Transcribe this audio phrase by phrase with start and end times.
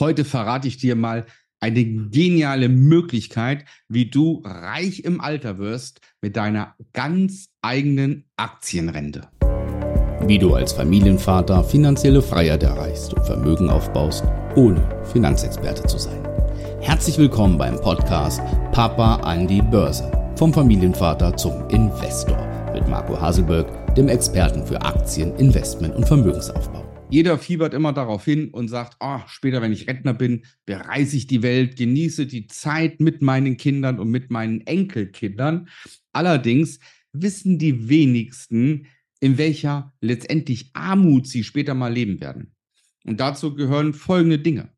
[0.00, 1.26] Heute verrate ich dir mal
[1.60, 9.28] eine geniale Möglichkeit, wie du reich im Alter wirst mit deiner ganz eigenen Aktienrente.
[10.24, 14.22] Wie du als Familienvater finanzielle Freiheit erreichst und Vermögen aufbaust,
[14.54, 16.22] ohne Finanzexperte zu sein.
[16.80, 18.40] Herzlich willkommen beim Podcast
[18.70, 20.12] Papa an die Börse.
[20.36, 22.38] Vom Familienvater zum Investor
[22.72, 26.87] mit Marco Haselberg, dem Experten für Aktien, Investment und Vermögensaufbau.
[27.10, 31.26] Jeder fiebert immer darauf hin und sagt, oh, später, wenn ich Rentner bin, bereise ich
[31.26, 35.68] die Welt, genieße die Zeit mit meinen Kindern und mit meinen Enkelkindern.
[36.12, 36.80] Allerdings
[37.12, 38.88] wissen die wenigsten,
[39.20, 42.54] in welcher letztendlich Armut sie später mal leben werden.
[43.04, 44.70] Und dazu gehören folgende Dinge.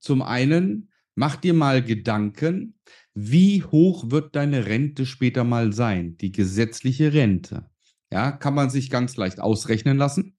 [0.00, 2.78] Zum einen, mach dir mal Gedanken,
[3.14, 7.70] wie hoch wird deine Rente später mal sein, die gesetzliche Rente.
[8.12, 10.37] Ja, kann man sich ganz leicht ausrechnen lassen.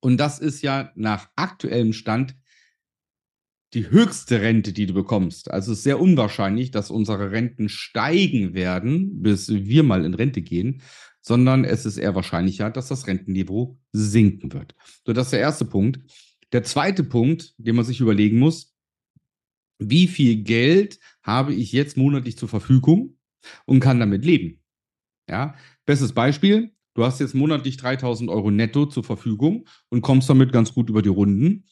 [0.00, 2.36] Und das ist ja nach aktuellem Stand
[3.74, 5.50] die höchste Rente, die du bekommst.
[5.50, 10.40] Also es ist sehr unwahrscheinlich, dass unsere Renten steigen werden, bis wir mal in Rente
[10.40, 10.82] gehen,
[11.20, 14.74] sondern es ist eher wahrscheinlicher, dass das Rentenniveau sinken wird.
[15.04, 16.00] So, das ist der erste Punkt.
[16.52, 18.74] Der zweite Punkt, den man sich überlegen muss,
[19.78, 23.18] wie viel Geld habe ich jetzt monatlich zur Verfügung
[23.66, 24.62] und kann damit leben?
[25.28, 30.52] Ja, bestes Beispiel, Du hast jetzt monatlich 3000 Euro netto zur Verfügung und kommst damit
[30.52, 31.64] ganz gut über die Runden.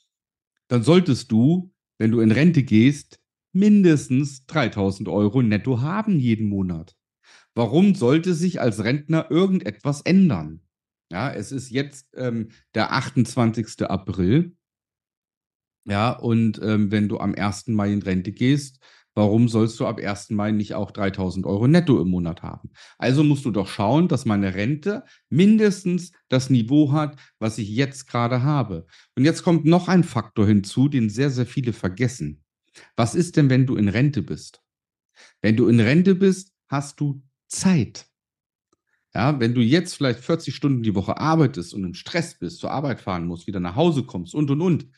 [0.69, 3.19] Dann solltest du, wenn du in Rente gehst,
[3.53, 6.95] mindestens 3000 Euro netto haben jeden Monat.
[7.57, 10.61] Warum sollte sich als Rentner irgendetwas ändern?
[11.11, 13.83] Ja, es ist jetzt ähm, der 28.
[13.83, 14.57] April.
[15.89, 17.67] Ja, und ähm, wenn du am 1.
[17.67, 18.79] Mai in Rente gehst,
[19.17, 20.29] Warum sollst du ab 1.
[20.31, 22.69] Mai nicht auch 3000 Euro netto im Monat haben?
[22.99, 28.09] Also musst du doch schauen, dass meine Rente mindestens das Niveau hat, was ich jetzt
[28.09, 28.87] gerade habe.
[29.17, 32.45] Und jetzt kommt noch ein Faktor hinzu, den sehr, sehr viele vergessen.
[32.95, 34.61] Was ist denn, wenn du in Rente bist?
[35.41, 38.07] Wenn du in Rente bist, hast du Zeit.
[39.15, 42.71] Ja, wenn du jetzt vielleicht 40 Stunden die Woche arbeitest und im Stress bist, zur
[42.71, 44.89] Arbeit fahren musst, wieder nach Hause kommst und und und,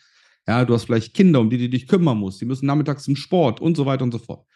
[0.48, 2.40] ja, du hast vielleicht Kinder, um die du dich kümmern musst.
[2.40, 4.48] Die müssen nachmittags zum Sport und so weiter und so fort.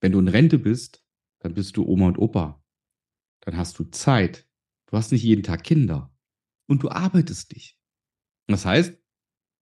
[0.00, 1.04] Wenn du in Rente bist,
[1.38, 2.60] dann bist du Oma und Opa.
[3.42, 4.44] Dann hast du Zeit.
[4.86, 6.12] Du hast nicht jeden Tag Kinder.
[6.66, 7.78] Und du arbeitest dich.
[8.48, 8.98] Das heißt,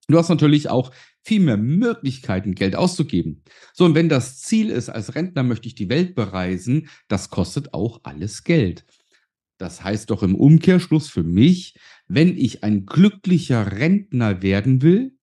[0.07, 0.91] du hast natürlich auch
[1.21, 3.43] viel mehr Möglichkeiten, Geld auszugeben.
[3.73, 7.75] So, und wenn das Ziel ist, als Rentner möchte ich die Welt bereisen, das kostet
[7.75, 8.87] auch alles Geld.
[9.59, 15.14] Das heißt doch im Umkehrschluss für mich, wenn ich ein glücklicher Rentner werden will,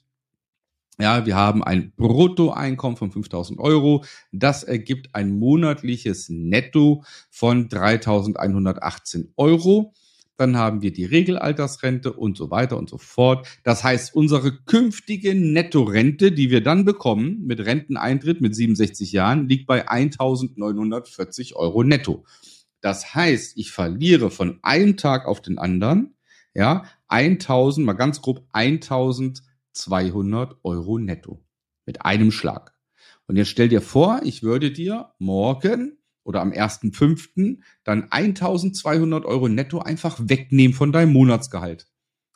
[0.98, 4.04] Ja, wir haben ein Bruttoeinkommen von 5000 Euro.
[4.30, 9.92] Das ergibt ein monatliches Netto von 3118 Euro
[10.36, 13.46] dann haben wir die Regelaltersrente und so weiter und so fort.
[13.64, 19.66] Das heißt, unsere künftige Nettorente, die wir dann bekommen mit Renteneintritt mit 67 Jahren, liegt
[19.66, 22.24] bei 1940 Euro netto.
[22.80, 26.16] Das heißt, ich verliere von einem Tag auf den anderen,
[26.54, 31.42] ja, 1000, mal ganz grob 1200 Euro netto.
[31.86, 32.74] Mit einem Schlag.
[33.26, 37.58] Und jetzt stell dir vor, ich würde dir morgen oder am 1.5.
[37.84, 41.88] dann 1200 Euro netto einfach wegnehmen von deinem Monatsgehalt.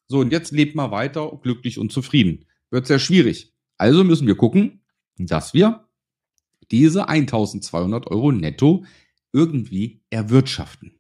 [0.08, 2.46] So, und jetzt lebt mal weiter glücklich und zufrieden.
[2.70, 3.54] Wird sehr schwierig.
[3.76, 4.82] Also müssen wir gucken,
[5.16, 5.88] dass wir
[6.70, 8.84] diese 1200 Euro netto
[9.32, 10.98] irgendwie erwirtschaften.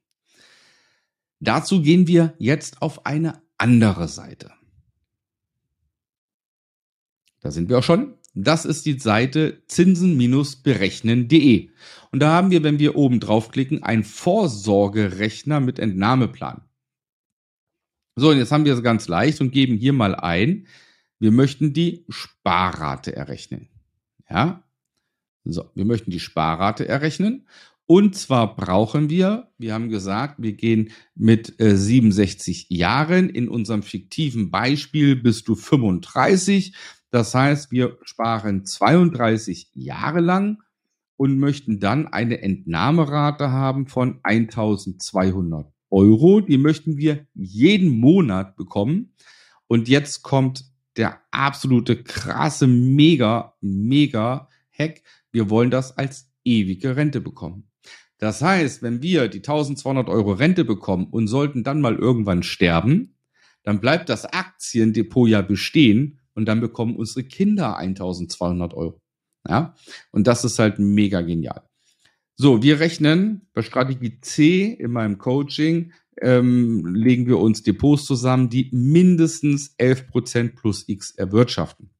[1.40, 4.52] Dazu gehen wir jetzt auf eine andere Seite.
[7.40, 8.14] Da sind wir auch schon.
[8.38, 11.70] Das ist die Seite zinsen-berechnen.de.
[12.12, 16.60] Und da haben wir, wenn wir oben draufklicken, einen Vorsorgerechner mit Entnahmeplan.
[18.14, 20.66] So, und jetzt haben wir es ganz leicht und geben hier mal ein,
[21.18, 23.70] wir möchten die Sparrate errechnen.
[24.28, 24.62] Ja?
[25.44, 27.46] So, wir möchten die Sparrate errechnen.
[27.86, 33.30] Und zwar brauchen wir, wir haben gesagt, wir gehen mit äh, 67 Jahren.
[33.30, 36.74] In unserem fiktiven Beispiel bist du 35.
[37.10, 40.58] Das heißt, wir sparen 32 Jahre lang
[41.16, 46.40] und möchten dann eine Entnahmerate haben von 1200 Euro.
[46.40, 49.14] Die möchten wir jeden Monat bekommen.
[49.66, 50.64] Und jetzt kommt
[50.96, 55.02] der absolute krasse, mega, mega Hack.
[55.32, 57.68] Wir wollen das als ewige Rente bekommen.
[58.18, 63.16] Das heißt, wenn wir die 1200 Euro Rente bekommen und sollten dann mal irgendwann sterben,
[63.62, 69.00] dann bleibt das Aktiendepot ja bestehen und dann bekommen unsere Kinder 1200 Euro.
[69.48, 69.74] Ja,
[70.12, 71.62] und das ist halt mega genial.
[72.36, 78.50] So, wir rechnen bei Strategie C in meinem Coaching, ähm, legen wir uns Depots zusammen,
[78.50, 81.90] die mindestens 11% plus X erwirtschaften.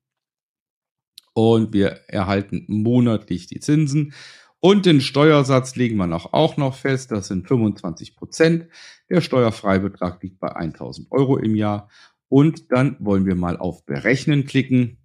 [1.32, 4.14] Und wir erhalten monatlich die Zinsen.
[4.60, 7.12] Und den Steuersatz legen wir noch, auch noch fest.
[7.12, 8.68] Das sind 25 Prozent.
[9.10, 11.88] Der Steuerfreibetrag liegt bei 1000 Euro im Jahr.
[12.28, 14.98] Und dann wollen wir mal auf Berechnen klicken.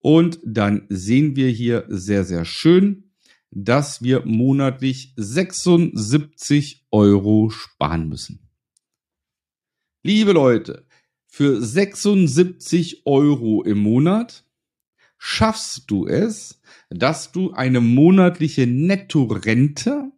[0.00, 3.12] Und dann sehen wir hier sehr, sehr schön,
[3.50, 8.48] dass wir monatlich 76 Euro sparen müssen.
[10.02, 10.86] Liebe Leute,
[11.26, 14.44] für 76 Euro im Monat
[15.16, 16.60] schaffst du es,
[16.90, 20.10] dass du eine monatliche Nettorente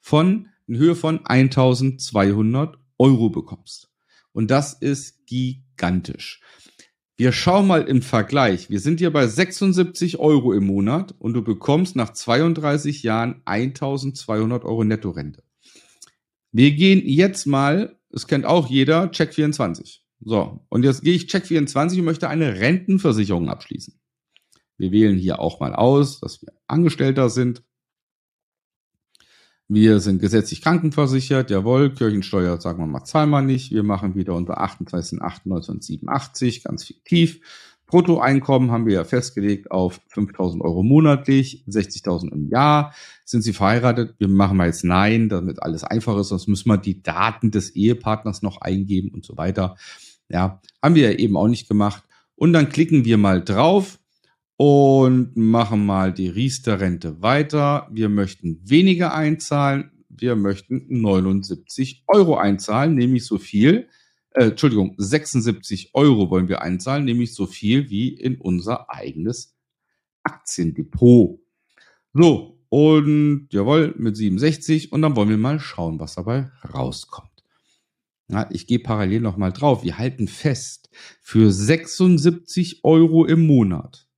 [0.00, 3.89] von in Höhe von 1200 Euro bekommst.
[4.32, 6.40] Und das ist gigantisch.
[7.16, 8.70] Wir schauen mal im Vergleich.
[8.70, 14.64] Wir sind hier bei 76 Euro im Monat und du bekommst nach 32 Jahren 1200
[14.64, 15.42] Euro Nettorente.
[16.52, 20.02] Wir gehen jetzt mal, es kennt auch jeder, Check 24.
[20.20, 24.00] So, und jetzt gehe ich Check 24 und möchte eine Rentenversicherung abschließen.
[24.78, 27.62] Wir wählen hier auch mal aus, dass wir Angestellter sind.
[29.72, 33.70] Wir sind gesetzlich krankenversichert, jawohl, Kirchensteuer, sagen wir mal, zahlen wir nicht.
[33.70, 37.40] Wir machen wieder unser 28.08.1987, ganz fiktiv.
[37.86, 42.92] Bruttoeinkommen haben wir ja festgelegt auf 5.000 Euro monatlich, 60.000 im Jahr.
[43.24, 44.16] Sind Sie verheiratet?
[44.18, 46.30] Wir machen mal jetzt Nein, damit alles einfach ist.
[46.30, 49.76] Sonst müssen wir die Daten des Ehepartners noch eingeben und so weiter.
[50.28, 52.02] Ja, haben wir ja eben auch nicht gemacht.
[52.34, 53.99] Und dann klicken wir mal drauf
[54.60, 57.88] und machen mal die Riester-Rente weiter.
[57.90, 59.90] Wir möchten weniger einzahlen.
[60.10, 63.88] Wir möchten 79 Euro einzahlen, nämlich so viel,
[64.32, 69.56] äh, Entschuldigung, 76 Euro wollen wir einzahlen, nämlich so viel wie in unser eigenes
[70.24, 71.40] Aktiendepot.
[72.12, 77.30] So, und jawohl, mit 67 und dann wollen wir mal schauen, was dabei rauskommt.
[78.28, 79.84] Ja, ich gehe parallel nochmal drauf.
[79.84, 80.90] Wir halten fest,
[81.22, 84.09] für 76 Euro im Monat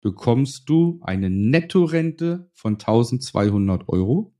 [0.00, 4.34] bekommst du eine Nettorente von 1200 Euro.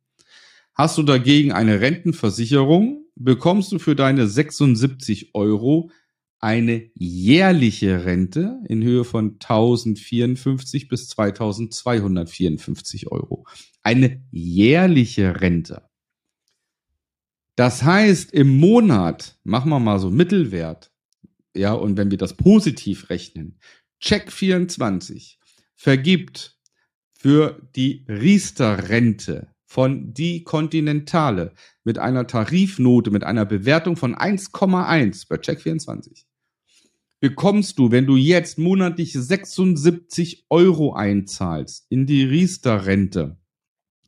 [0.74, 5.90] Hast du dagegen eine Rentenversicherung, bekommst du für deine 76 Euro
[6.38, 13.46] eine jährliche Rente in Höhe von 1054 bis 2254 Euro.
[13.82, 15.82] Eine jährliche Rente.
[17.56, 20.90] Das heißt, im Monat, machen wir mal so Mittelwert,
[21.54, 23.58] ja, und wenn wir das positiv rechnen,
[23.98, 25.39] Check 24
[25.80, 26.58] vergibt
[27.12, 35.36] für die Riester-Rente von Die Continentale mit einer Tarifnote, mit einer Bewertung von 1,1 bei
[35.36, 36.24] Check24
[37.20, 43.36] bekommst du, wenn du jetzt monatlich 76 Euro einzahlst in die Riester-Rente,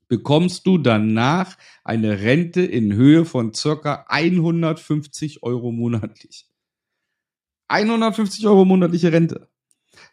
[0.09, 6.49] bekommst du danach eine Rente in Höhe von circa 150 Euro monatlich.
[7.69, 9.52] 150 Euro monatliche Rente.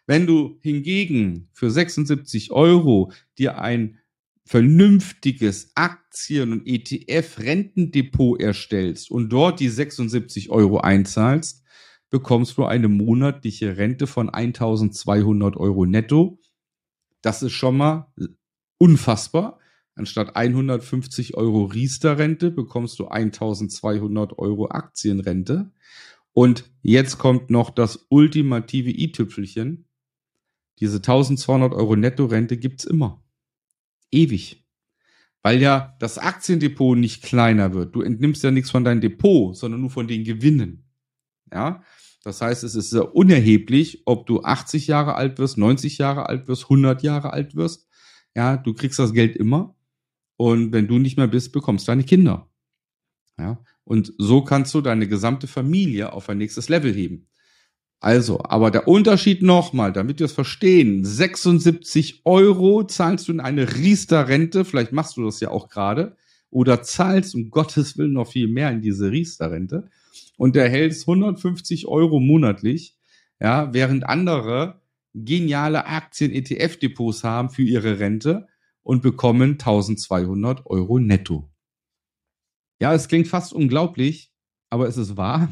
[0.09, 3.99] Wenn du hingegen für 76 Euro dir ein
[4.43, 11.63] vernünftiges Aktien- und ETF-Rentendepot erstellst und dort die 76 Euro einzahlst,
[12.09, 16.39] bekommst du eine monatliche Rente von 1200 Euro netto.
[17.21, 18.11] Das ist schon mal
[18.79, 19.59] unfassbar.
[19.93, 25.71] Anstatt 150 Euro Riester-Rente bekommst du 1200 Euro Aktienrente.
[26.33, 29.85] Und jetzt kommt noch das ultimative i-Tüpfelchen.
[30.79, 33.23] Diese 1200 Euro Netto-Rente gibt's immer.
[34.11, 34.65] Ewig.
[35.41, 37.95] Weil ja das Aktiendepot nicht kleiner wird.
[37.95, 40.89] Du entnimmst ja nichts von deinem Depot, sondern nur von den Gewinnen.
[41.51, 41.83] Ja.
[42.23, 46.47] Das heißt, es ist sehr unerheblich, ob du 80 Jahre alt wirst, 90 Jahre alt
[46.47, 47.87] wirst, 100 Jahre alt wirst.
[48.35, 49.75] Ja, du kriegst das Geld immer.
[50.35, 52.49] Und wenn du nicht mehr bist, bekommst deine Kinder.
[53.37, 53.63] Ja.
[53.85, 57.27] Und so kannst du deine gesamte Familie auf ein nächstes Level heben.
[58.01, 63.75] Also, aber der Unterschied nochmal, damit wir es verstehen, 76 Euro zahlst du in eine
[63.75, 66.15] Riester-Rente, vielleicht machst du das ja auch gerade,
[66.49, 69.89] oder zahlst um Gottes Willen noch viel mehr in diese Riester-Rente
[70.37, 72.95] und erhältst 150 Euro monatlich,
[73.41, 74.81] ja, während andere
[75.13, 78.47] geniale Aktien-ETF-Depots haben für ihre Rente
[78.81, 81.49] und bekommen 1200 Euro netto.
[82.81, 84.31] Ja, es klingt fast unglaublich,
[84.69, 85.49] aber es ist wahr.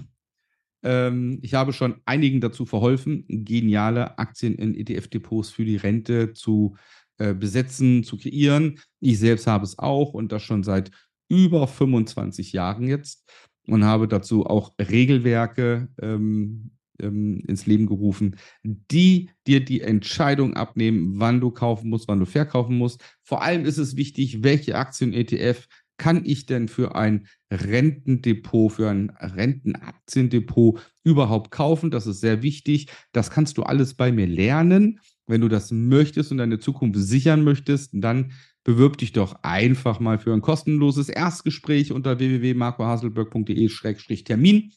[0.84, 6.76] Ähm, ich habe schon einigen dazu verholfen, geniale Aktien in ETF-Depots für die Rente zu
[7.18, 8.80] äh, besetzen, zu kreieren.
[9.00, 10.92] Ich selbst habe es auch und das schon seit
[11.30, 13.30] über 25 Jahren jetzt
[13.68, 21.20] und habe dazu auch Regelwerke ähm, ähm, ins Leben gerufen, die dir die Entscheidung abnehmen,
[21.20, 23.04] wann du kaufen musst, wann du verkaufen musst.
[23.24, 25.68] Vor allem ist es wichtig, welche Aktien ETF
[25.98, 31.92] kann ich denn für ein Rentendepot, für ein Rentenaktiendepot überhaupt kaufen?
[31.92, 32.88] Das ist sehr wichtig.
[33.12, 35.00] Das kannst du alles bei mir lernen.
[35.28, 38.32] Wenn du das möchtest und deine Zukunft sichern möchtest, dann
[38.64, 44.72] bewirb dich doch einfach mal für ein kostenloses Erstgespräch unter www.marcohaselberg.de-termin.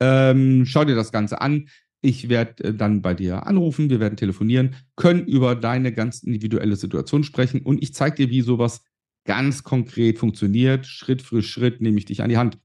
[0.00, 1.68] Ähm, schau dir das Ganze an.
[2.00, 6.76] Ich werde äh, dann bei dir anrufen, wir werden telefonieren, können über deine ganz individuelle
[6.76, 8.84] Situation sprechen und ich zeige dir, wie sowas
[9.28, 10.86] ganz konkret funktioniert.
[10.86, 12.58] Schritt für Schritt nehme ich dich an die Hand.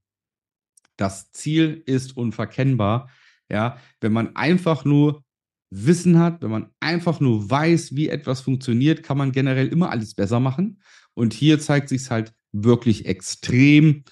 [0.96, 3.10] Das Ziel ist unverkennbar.
[3.50, 5.22] Ja, wenn man einfach nur
[5.68, 10.14] Wissen hat, wenn man einfach nur weiß, wie etwas funktioniert, kann man generell immer alles
[10.14, 10.80] besser machen.
[11.12, 14.04] Und hier zeigt sich es halt wirklich extrem.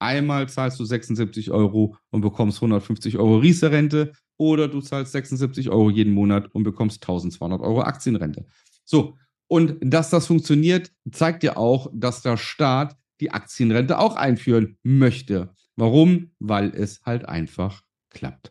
[0.00, 5.90] Einmal zahlst du 76 Euro und bekommst 150 Euro Riester-Rente oder du zahlst 76 Euro
[5.90, 8.46] jeden Monat und bekommst 1200 Euro Aktienrente.
[8.84, 9.16] So,
[9.54, 15.54] und dass das funktioniert, zeigt ja auch, dass der Staat die Aktienrente auch einführen möchte.
[15.76, 16.32] Warum?
[16.40, 18.50] Weil es halt einfach klappt.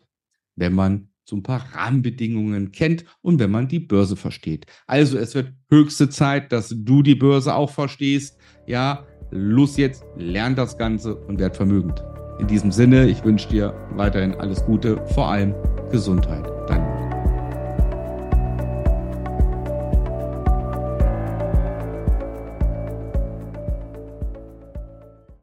[0.56, 4.64] Wenn man so ein paar Rahmenbedingungen kennt und wenn man die Börse versteht.
[4.86, 8.38] Also es wird höchste Zeit, dass du die Börse auch verstehst.
[8.66, 12.02] Ja, los jetzt, lern das Ganze und werd vermögend.
[12.38, 15.54] In diesem Sinne, ich wünsche dir weiterhin alles Gute, vor allem
[15.90, 16.50] Gesundheit.
[16.66, 16.83] Dein